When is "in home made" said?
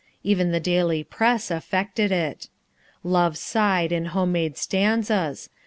3.91-4.57